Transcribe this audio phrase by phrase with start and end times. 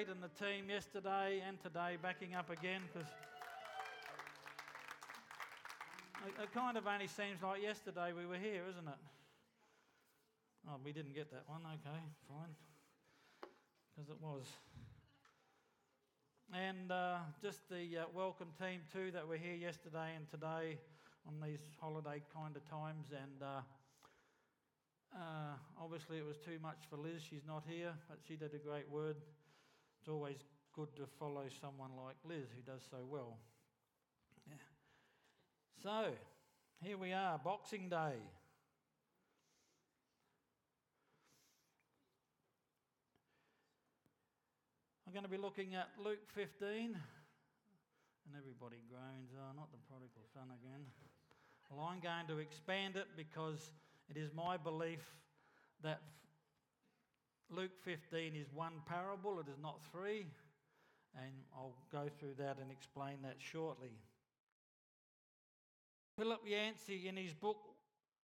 [0.00, 3.08] Kate and the team yesterday and today backing up again because
[6.42, 9.00] it kind of only seems like yesterday we were here, isn't it?
[10.68, 11.60] Oh, we didn't get that one.
[11.66, 12.54] Okay, fine.
[13.94, 14.46] Because it was.
[16.54, 20.78] And uh, just the uh, welcome team, too, that were here yesterday and today
[21.28, 23.08] on these holiday kind of times.
[23.10, 23.60] And uh,
[25.14, 27.20] uh, obviously, it was too much for Liz.
[27.28, 29.16] She's not here, but she did a great word.
[30.10, 30.38] Always
[30.74, 33.38] good to follow someone like Liz who does so well.
[34.48, 34.56] Yeah.
[35.84, 36.06] So,
[36.82, 38.18] here we are, Boxing Day.
[45.06, 46.94] I'm going to be looking at Luke 15, and
[48.36, 50.86] everybody groans, oh, not the prodigal son again.
[51.70, 53.70] Well, I'm going to expand it because
[54.08, 55.14] it is my belief
[55.84, 56.00] that
[57.50, 60.26] Luke 15 is one parable, it is not three,
[61.16, 63.90] and I'll go through that and explain that shortly.
[66.16, 67.56] Philip Yancey, in his book,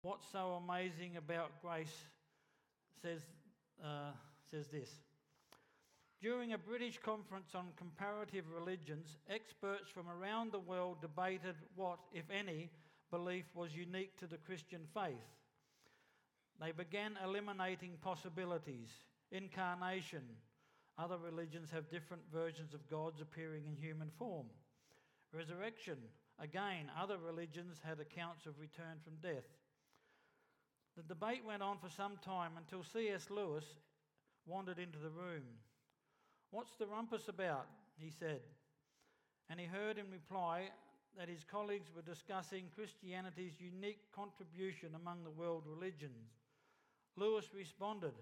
[0.03, 1.95] What's So Amazing About Grace,
[3.01, 3.21] says,
[3.85, 4.11] uh,
[4.51, 4.91] says this.
[6.21, 12.25] During a British conference on comparative religions, experts from around the world debated what, if
[12.31, 12.71] any,
[13.11, 15.15] belief was unique to the Christian faith.
[16.61, 18.91] They began eliminating possibilities.
[19.33, 20.23] Incarnation.
[20.99, 24.47] Other religions have different versions of gods appearing in human form.
[25.33, 25.97] Resurrection.
[26.39, 29.49] Again, other religions had accounts of return from death.
[30.97, 33.31] The debate went on for some time until C.S.
[33.31, 33.65] Lewis
[34.47, 35.45] wandered into the room.
[36.51, 37.67] What's the rumpus about?
[37.99, 38.41] he said.
[39.49, 40.69] And he heard in reply
[41.17, 46.29] that his colleagues were discussing Christianity's unique contribution among the world religions.
[47.17, 48.15] Lewis responded,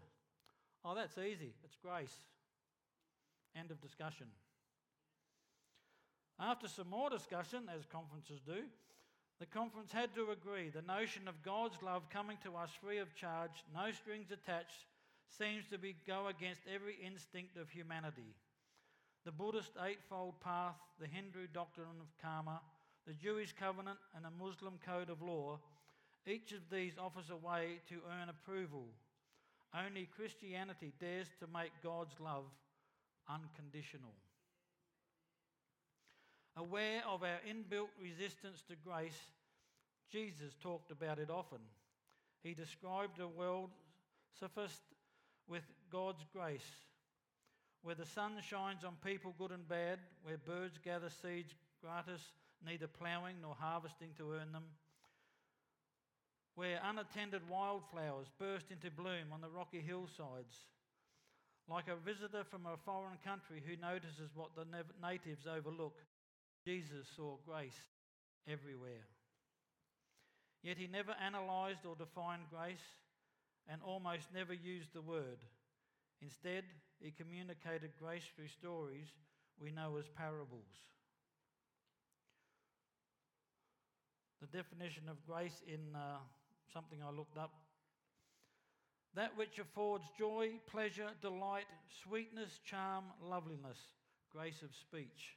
[0.85, 1.53] Oh, that's easy.
[1.65, 2.15] It's grace.
[3.57, 4.27] End of discussion.
[6.39, 8.63] After some more discussion, as conferences do,
[9.41, 13.15] the conference had to agree the notion of God's love coming to us free of
[13.15, 14.87] charge, no strings attached,
[15.39, 18.35] seems to be, go against every instinct of humanity.
[19.25, 22.61] The Buddhist Eightfold Path, the Hindu doctrine of karma,
[23.07, 25.59] the Jewish covenant, and the Muslim code of law,
[26.27, 28.85] each of these offers a way to earn approval.
[29.75, 32.45] Only Christianity dares to make God's love
[33.29, 34.15] unconditional.
[36.57, 39.19] Aware of our inbuilt resistance to grace,
[40.11, 41.61] Jesus talked about it often.
[42.43, 43.71] He described a world
[44.39, 44.83] sufficed
[45.49, 46.67] with God's grace,
[47.83, 52.21] where the sun shines on people good and bad, where birds gather seeds gratis,
[52.65, 54.65] neither ploughing nor harvesting to earn them,
[56.61, 60.69] where unattended wildflowers burst into bloom on the rocky hillsides.
[61.67, 64.69] Like a visitor from a foreign country who notices what the
[65.01, 65.97] natives overlook,
[66.67, 67.81] Jesus saw grace
[68.47, 69.09] everywhere.
[70.63, 72.85] Yet he never analysed or defined grace
[73.67, 75.41] and almost never used the word.
[76.21, 76.65] Instead,
[77.01, 79.09] he communicated grace through stories
[79.59, 80.77] we know as parables.
[84.43, 86.21] The definition of grace in uh,
[86.73, 87.53] something I looked up
[89.15, 91.65] that which affords joy, pleasure, delight,
[92.05, 93.79] sweetness, charm, loveliness,
[94.33, 95.37] grace of speech,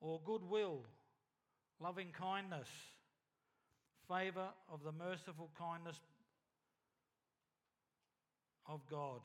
[0.00, 0.80] or goodwill,
[1.80, 2.68] loving kindness,
[4.08, 5.96] favour of the merciful kindness
[8.68, 9.20] of God.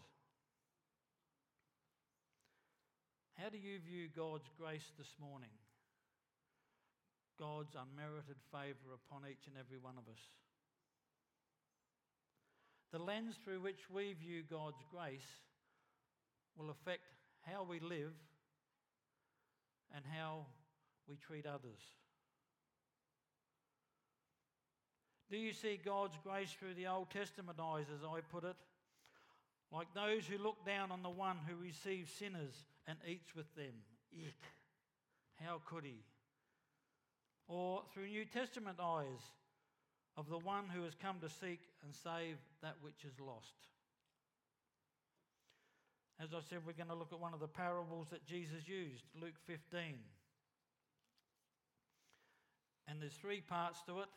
[3.37, 5.49] How do you view God's grace this morning?
[7.39, 10.19] God's unmerited favour upon each and every one of us.
[12.91, 15.27] The lens through which we view God's grace
[16.57, 17.03] will affect
[17.41, 18.13] how we live
[19.95, 20.45] and how
[21.07, 21.81] we treat others.
[25.29, 28.55] Do you see God's grace through the Old Testament eyes, as I put it?
[29.71, 33.73] like those who look down on the one who receives sinners and eats with them.
[34.13, 34.33] Ick.
[35.35, 36.03] How could he?
[37.47, 39.21] Or through New Testament eyes
[40.19, 43.55] of the one who has come to seek and save that which is lost.
[46.21, 49.05] As I said, we're going to look at one of the parables that Jesus used,
[49.15, 49.95] Luke 15.
[52.89, 54.11] And there's three parts to it,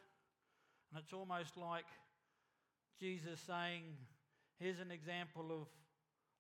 [0.91, 1.87] and it's almost like
[2.99, 3.83] Jesus saying,
[4.59, 5.69] Here's an example of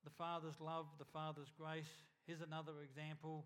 [0.03, 1.91] the Father's love, the Father's grace.
[2.26, 3.44] Here's another example.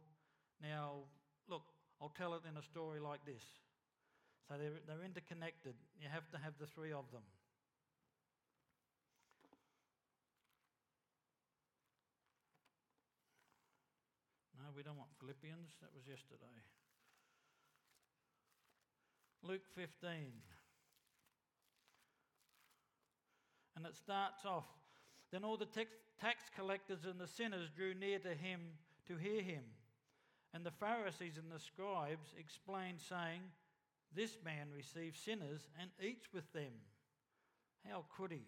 [0.62, 1.04] Now,
[1.48, 1.62] look,
[2.00, 3.42] I'll tell it in a story like this.
[4.48, 5.74] So they're, they're interconnected.
[6.00, 7.26] You have to have the three of them.
[14.58, 16.62] No, we don't want Philippians, that was yesterday.
[19.42, 20.10] Luke 15.
[23.76, 24.64] And it starts off
[25.32, 28.60] Then all the tax collectors and the sinners drew near to him
[29.08, 29.64] to hear him.
[30.54, 33.42] And the Pharisees and the scribes explained, saying,
[34.14, 36.72] This man receives sinners and eats with them.
[37.88, 38.46] How could he?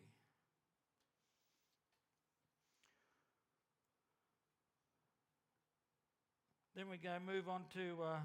[6.74, 8.02] Then we go move on to.
[8.02, 8.16] Uh,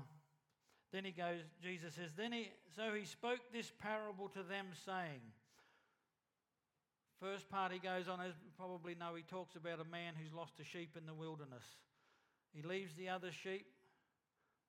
[0.92, 1.42] then he goes.
[1.62, 2.12] Jesus says.
[2.16, 2.52] Then he.
[2.76, 5.22] So he spoke this parable to them, saying.
[7.20, 10.60] First part he goes on, as probably know, he talks about a man who's lost
[10.60, 11.64] a sheep in the wilderness.
[12.54, 13.66] He leaves the other sheep.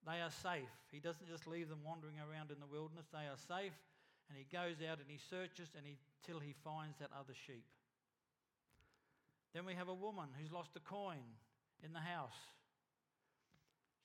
[0.07, 0.69] They are safe.
[0.93, 3.09] He doesn't just leave them wandering around in the wilderness.
[3.13, 3.73] They are safe.
[4.29, 7.65] And he goes out and he searches and he, till he finds that other sheep.
[9.55, 11.25] Then we have a woman who's lost a coin
[11.85, 12.37] in the house.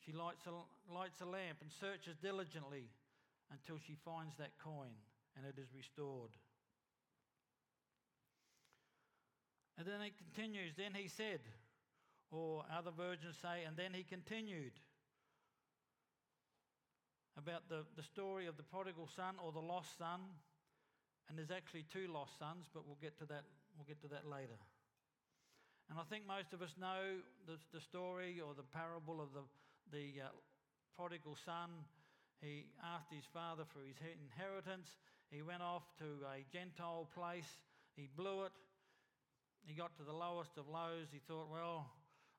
[0.05, 0.55] She lights a,
[0.93, 2.87] lights a lamp and searches diligently
[3.51, 4.95] until she finds that coin
[5.35, 6.31] and it is restored.
[9.77, 10.73] And then it continues.
[10.77, 11.39] Then he said,
[12.31, 14.73] or other versions say, and then he continued
[17.39, 20.19] about the, the story of the prodigal son or the lost son.
[21.27, 23.47] And there's actually two lost sons, but we'll get to that,
[23.79, 24.59] we'll get to that later.
[25.89, 29.45] And I think most of us know the, the story or the parable of the,
[29.89, 30.35] the uh,
[30.99, 31.71] prodigal son.
[32.43, 34.99] He asked his father for his inheritance.
[35.31, 37.47] He went off to a Gentile place.
[37.95, 38.53] He blew it.
[39.65, 41.07] He got to the lowest of lows.
[41.11, 41.89] He thought, well,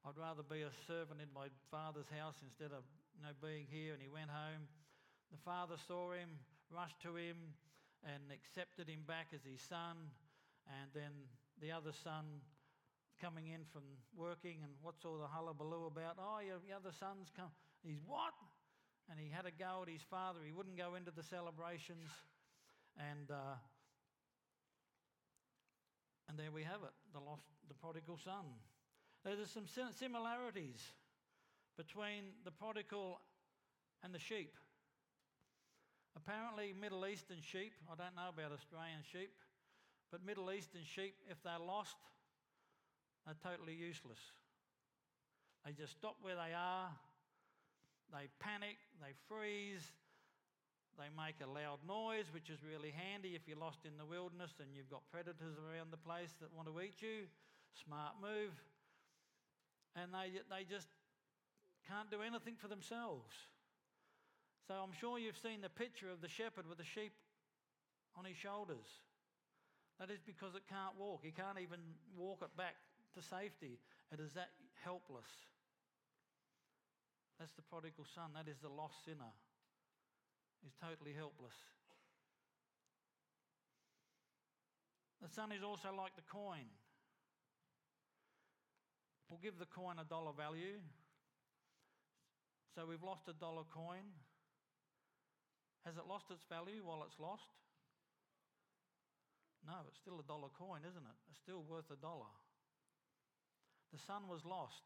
[0.06, 2.82] I'd rather be a servant in my father's house instead of
[3.14, 3.94] you know, being here.
[3.94, 4.66] And he went home.
[5.30, 6.30] The father saw him,
[6.70, 7.36] rushed to him,
[8.02, 10.10] and accepted him back as his son.
[10.66, 11.12] And then
[11.60, 12.42] the other son
[13.20, 13.82] coming in from
[14.16, 16.16] working, and what's all the hullabaloo about?
[16.18, 17.50] Oh, your, your other son's come.
[17.82, 18.34] He's what?
[19.10, 20.40] And he had a go at his father.
[20.44, 22.08] He wouldn't go into the celebrations.
[22.96, 23.58] And, uh,
[26.28, 28.46] and there we have it the, lost, the prodigal son.
[29.24, 30.80] There's some similarities
[31.76, 33.20] between the prodigal
[34.02, 34.56] and the sheep.
[36.16, 39.30] Apparently, Middle Eastern sheep, I don't know about Australian sheep,
[40.10, 41.96] but Middle Eastern sheep, if they're lost,
[43.26, 44.18] are totally useless.
[45.64, 46.90] They just stop where they are,
[48.10, 49.84] they panic, they freeze,
[50.98, 54.58] they make a loud noise, which is really handy if you're lost in the wilderness
[54.58, 57.30] and you've got predators around the place that want to eat you.
[57.72, 58.52] Smart move
[59.96, 60.86] and they, they just
[61.88, 63.34] can't do anything for themselves.
[64.70, 67.10] So I'm sure you've seen the picture of the shepherd with the sheep
[68.14, 68.86] on his shoulders.
[69.98, 71.26] That is because it can't walk.
[71.26, 71.82] He can't even
[72.14, 72.78] walk it back
[73.18, 73.82] to safety.
[74.14, 74.54] It is that
[74.86, 75.26] helpless.
[77.42, 78.30] That's the prodigal son.
[78.38, 79.34] That is the lost sinner.
[80.62, 81.58] He's totally helpless.
[85.18, 86.70] The son is also like the coin.
[89.26, 90.78] We'll give the coin a dollar value.
[92.78, 94.14] So we've lost a dollar coin.
[95.84, 97.48] Has it lost its value while it's lost?
[99.66, 101.18] No, it's still a dollar coin, isn't it?
[101.28, 102.32] It's still worth a dollar.
[103.92, 104.84] The son was lost.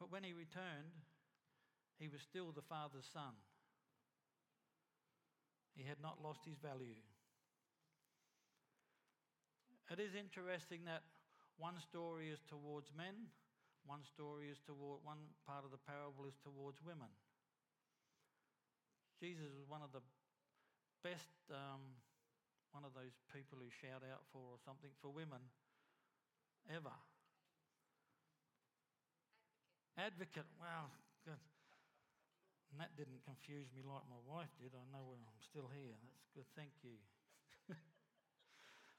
[0.00, 0.92] But when he returned,
[1.98, 3.36] he was still the father's son.
[5.76, 6.98] He had not lost his value.
[9.90, 11.02] It is interesting that
[11.58, 13.30] one story is towards men,
[13.86, 17.12] one story is toward one part of the parable is towards women.
[19.20, 20.02] Jesus was one of the
[21.02, 21.98] best, um,
[22.72, 25.40] one of those people who shout out for or something for women
[26.72, 26.94] ever.
[29.94, 30.48] Advocate.
[30.48, 30.50] Advocate.
[30.58, 30.90] Wow,
[31.22, 31.38] good.
[32.74, 34.74] And that didn't confuse me like my wife did.
[34.74, 35.94] I know I'm still here.
[35.94, 36.48] That's good.
[36.58, 36.98] Thank you.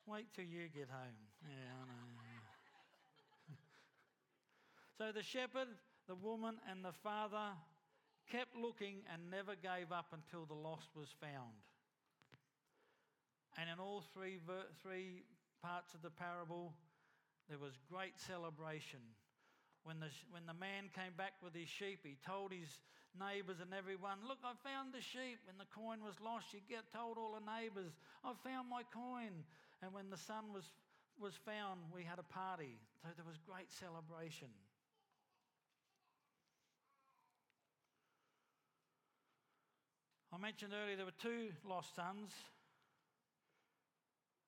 [0.08, 1.20] Wait till you get home.
[1.44, 2.08] Yeah, I know.
[4.96, 5.68] So the shepherd,
[6.08, 7.52] the woman, and the father
[8.32, 11.56] kept looking and never gave up until the lost was found.
[13.58, 14.40] And in all three,
[14.84, 15.24] three
[15.64, 16.74] parts of the parable,
[17.48, 19.00] there was great celebration.
[19.84, 22.82] When the, when the man came back with his sheep, he told his
[23.16, 25.40] neighbours and everyone, Look, I found the sheep.
[25.46, 27.94] When the coin was lost, you get told all the neighbours,
[28.26, 29.46] I found my coin.
[29.80, 30.66] And when the son was,
[31.22, 32.82] was found, we had a party.
[33.04, 34.50] So there was great celebration.
[40.36, 42.28] I mentioned earlier there were two lost sons,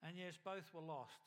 [0.04, 1.24] and yes, both were lost.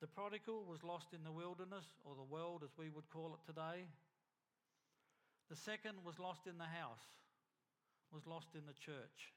[0.00, 3.42] The prodigal was lost in the wilderness, or the world as we would call it
[3.50, 3.90] today.
[5.50, 7.02] The second was lost in the house,
[8.14, 9.34] was lost in the church.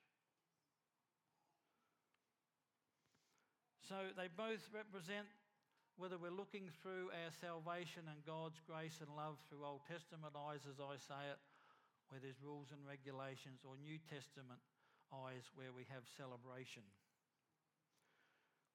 [3.89, 5.33] So they both represent
[5.97, 10.61] whether we're looking through our salvation and God's grace and love through Old Testament eyes,
[10.69, 11.41] as I say it,
[12.09, 14.59] where there's rules and regulations, or New Testament
[15.11, 16.83] eyes where we have celebration.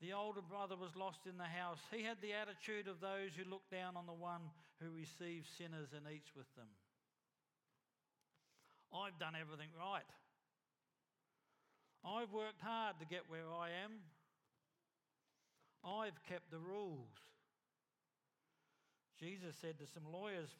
[0.00, 1.78] The older brother was lost in the house.
[1.94, 4.50] He had the attitude of those who look down on the one
[4.82, 6.66] who receives sinners and eats with them.
[8.90, 10.04] I've done everything right.
[12.04, 14.02] I've worked hard to get where I am.
[15.86, 17.14] I've kept the rules.
[19.18, 20.50] Jesus said to some lawyers,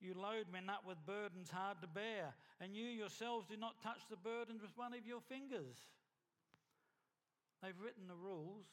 [0.00, 4.00] You load men up with burdens hard to bear, and you yourselves do not touch
[4.08, 5.76] the burdens with one of your fingers.
[7.60, 8.64] They've written the rules,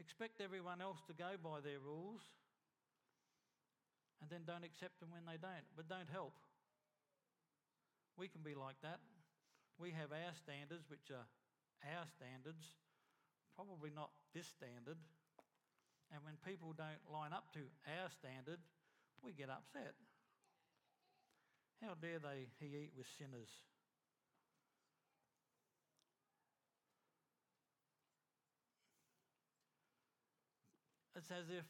[0.00, 2.24] expect everyone else to go by their rules,
[4.24, 6.32] and then don't accept them when they don't, but don't help.
[8.16, 9.04] We can be like that.
[9.76, 11.28] We have our standards, which are
[11.84, 12.72] our standards,
[13.54, 14.98] probably not this standard.
[16.08, 17.62] And when people don't line up to
[18.00, 18.58] our standard,
[19.20, 19.92] we get upset.
[21.82, 23.48] How dare they he eat with sinners?
[31.14, 31.66] It's as if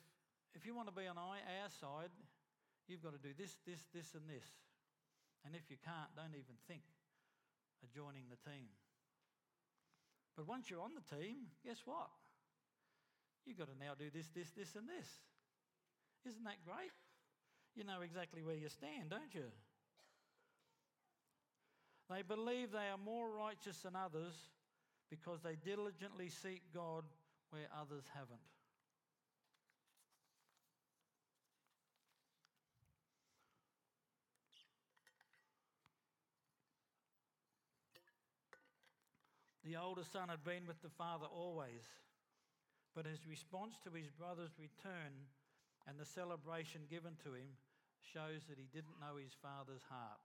[0.54, 1.38] if you want to be on our
[1.80, 2.10] side,
[2.88, 4.44] you've got to do this, this, this, and this.
[5.44, 6.82] And if you can't, don't even think
[7.84, 8.66] of joining the team.
[10.36, 12.10] But once you're on the team, guess what?
[13.46, 15.08] You've got to now do this, this, this, and this.
[16.26, 16.92] Isn't that great?
[17.76, 19.46] You know exactly where you stand, don't you?
[22.10, 24.34] They believe they are more righteous than others
[25.10, 27.04] because they diligently seek God
[27.50, 28.40] where others haven't.
[39.64, 41.84] The older son had been with the father always,
[42.96, 45.12] but his response to his brother's return
[45.86, 47.52] and the celebration given to him
[48.00, 50.24] shows that he didn't know his father's heart.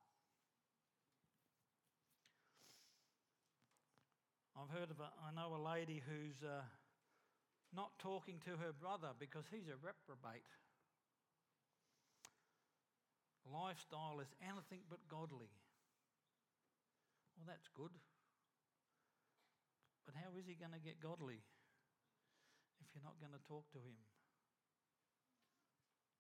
[4.54, 6.62] I've heard of a, I know a lady who's uh,
[7.74, 10.46] not talking to her brother because he's a reprobate.
[13.50, 15.50] Lifestyle is anything but godly.
[17.34, 17.98] Well, that's good.
[20.06, 21.42] But how is he going to get godly
[22.78, 23.98] if you're not going to talk to him?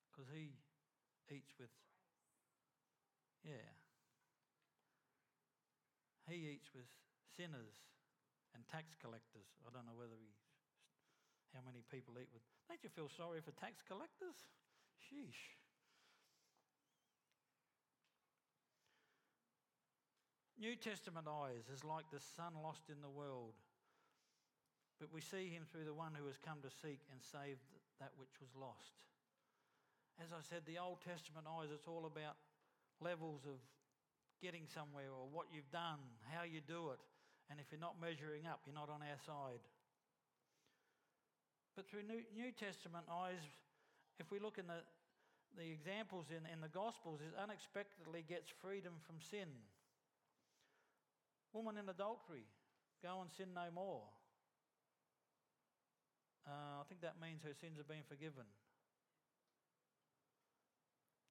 [0.09, 0.57] Because he
[1.29, 1.71] eats with,
[3.45, 3.77] yeah.
[6.25, 6.89] He eats with
[7.37, 7.92] sinners
[8.53, 9.49] and tax collectors.
[9.65, 10.31] I don't know whether he,
[11.53, 12.45] how many people eat with.
[12.69, 14.37] Don't you feel sorry for tax collectors?
[15.01, 15.57] Sheesh.
[20.57, 23.57] New Testament eyes is like the son lost in the world
[25.03, 27.59] but we see him through the one who has come to seek and save
[27.99, 29.03] that which was lost.
[30.15, 32.39] As I said, the Old Testament eyes, it's all about
[33.03, 33.59] levels of
[34.39, 35.99] getting somewhere or what you've done,
[36.31, 37.03] how you do it.
[37.53, 39.61] And if you're not measuring up, you're not on our side.
[41.77, 43.45] But through New, Testament eyes,
[44.17, 44.81] if we look in the,
[45.53, 49.53] the examples in, in the Gospels, it unexpectedly gets freedom from sin.
[51.53, 52.49] Woman in adultery,
[53.05, 54.01] go and sin no more.
[56.49, 58.49] Uh, I think that means her sins have been forgiven.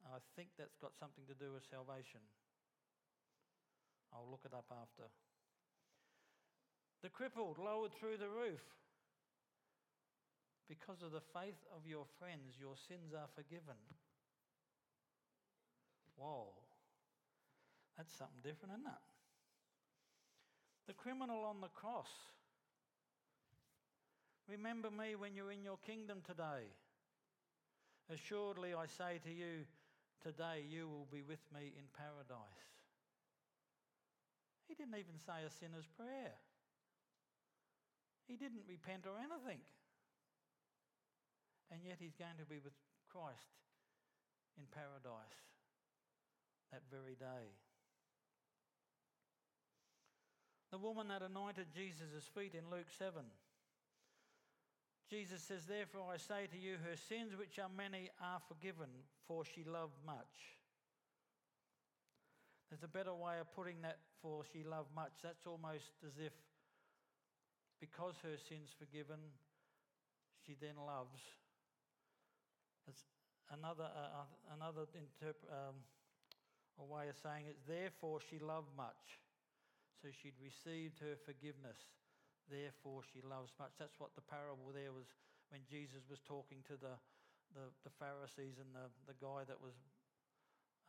[0.06, 2.22] I think that's got something to do with salvation.
[4.14, 5.10] I'll look it up after.
[7.02, 8.62] The crippled lowered through the roof.
[10.68, 13.76] Because of the faith of your friends, your sins are forgiven.
[16.16, 16.52] Whoa.
[17.97, 19.04] That's something different, isn't it?
[20.87, 22.09] The criminal on the cross
[24.49, 26.66] Remember me when you're in your kingdom today.
[28.12, 29.64] Assuredly, I say to you,
[30.23, 32.68] today you will be with me in paradise.
[34.68, 36.35] He didn't even say a sinner's prayer,
[38.26, 39.60] he didn't repent or anything.
[41.70, 42.76] And yet he's going to be with
[43.08, 43.58] Christ
[44.56, 45.40] in paradise
[46.70, 47.56] that very day.
[50.70, 53.24] The woman that anointed Jesus' feet in Luke 7
[55.12, 58.88] Jesus says, Therefore I say to you, her sins, which are many, are forgiven,
[59.28, 60.56] for she loved much.
[62.70, 65.12] There's a better way of putting that, for she loved much.
[65.22, 66.32] That's almost as if
[67.82, 69.18] because her sin's forgiven,
[70.46, 71.18] she then loves
[72.86, 73.02] It's
[73.50, 75.82] another, uh, uh, another interp- um,
[76.78, 79.18] a way of saying it, therefore she loved much.
[79.98, 81.78] So she'd received her forgiveness.
[82.50, 83.74] Therefore she loves much.
[83.78, 85.06] That's what the parable there was
[85.50, 86.94] when Jesus was talking to the,
[87.54, 89.74] the, the Pharisees and the, the guy that was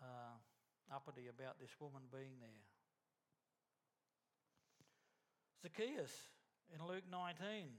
[0.01, 0.38] uh,
[0.89, 2.65] uppity about this woman being there.
[5.62, 6.32] Zacchaeus
[6.72, 7.74] in Luke 19.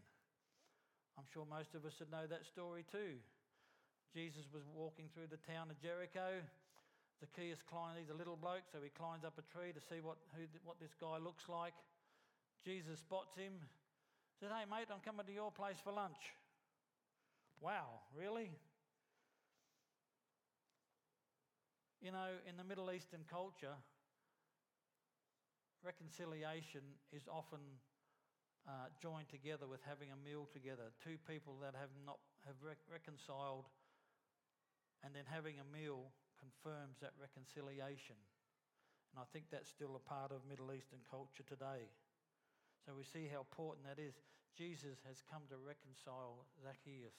[1.17, 3.23] I'm sure most of us would know that story too.
[4.13, 6.43] Jesus was walking through the town of Jericho.
[7.23, 10.19] Zacchaeus climbs, he's a little bloke, so he climbs up a tree to see what,
[10.35, 11.75] who, what this guy looks like.
[12.67, 13.63] Jesus spots him,
[14.41, 16.35] says, Hey, mate, I'm coming to your place for lunch.
[17.61, 18.51] Wow, really?
[22.03, 23.79] You know, in the Middle Eastern culture,
[25.85, 27.61] reconciliation is often
[28.65, 30.89] uh, joined together with having a meal together.
[31.05, 33.69] Two people that have not have rec- reconciled,
[35.05, 36.09] and then having a meal
[36.41, 38.17] confirms that reconciliation.
[39.13, 41.93] And I think that's still a part of Middle Eastern culture today.
[42.85, 44.17] So we see how important that is.
[44.57, 47.17] Jesus has come to reconcile Zacchaeus.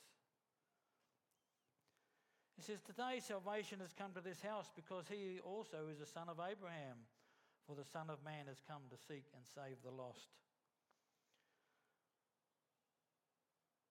[2.55, 6.31] He says, Today salvation has come to this house because he also is a son
[6.31, 7.03] of Abraham,
[7.67, 10.31] for the Son of Man has come to seek and save the lost.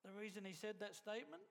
[0.05, 1.41] The reason he said that statement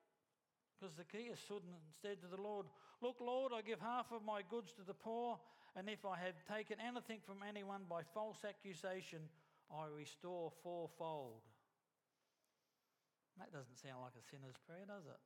[0.75, 2.65] because Zacchaeus stood and said to the Lord,
[3.01, 5.39] Look, Lord, I give half of my goods to the poor,
[5.75, 9.19] and if I have taken anything from anyone by false accusation,
[9.71, 11.43] I restore fourfold.
[13.39, 15.19] That doesn't sound like a sinner's prayer, does it?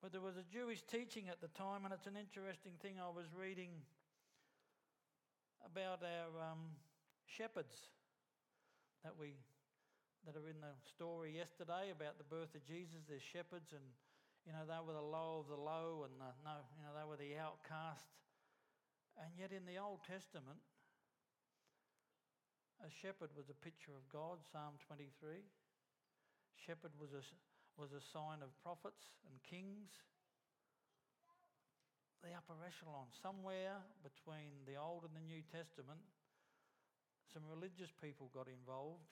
[0.00, 3.10] But there was a Jewish teaching at the time, and it's an interesting thing I
[3.10, 3.70] was reading
[5.64, 6.74] about our um,
[7.26, 7.74] shepherds
[9.04, 9.34] that we
[10.26, 13.02] that are in the story yesterday about the birth of Jesus.
[13.10, 13.82] There's shepherds, and
[14.46, 17.06] you know they were the low of the low, and the, no, you know they
[17.06, 18.06] were the outcast.
[19.18, 20.62] And yet, in the Old Testament,
[22.80, 24.38] a shepherd was a picture of God.
[24.54, 25.42] Psalm 23.
[26.54, 27.22] Shepherd was a
[27.74, 29.90] was a sign of prophets and kings.
[32.22, 35.98] The upper echelon, somewhere between the Old and the New Testament,
[37.34, 39.10] some religious people got involved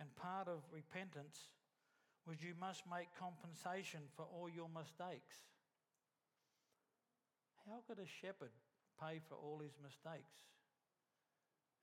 [0.00, 1.50] and part of repentance
[2.26, 5.48] was you must make compensation for all your mistakes.
[7.66, 8.54] How could a shepherd
[9.00, 10.36] pay for all his mistakes?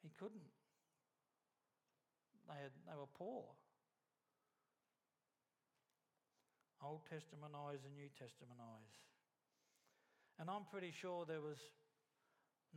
[0.02, 0.54] He couldn't.
[2.48, 3.44] They, had, they were poor.
[6.86, 8.94] Old Testament eyes and New Testament eyes.
[10.38, 11.58] And I'm pretty sure there was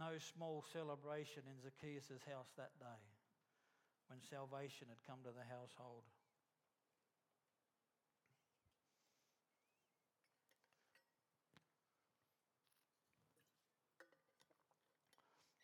[0.00, 3.17] no small celebration in Zacchaeus' house that day
[4.08, 6.02] when salvation had come to the household.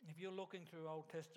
[0.09, 1.33] If you're looking through Old Testament,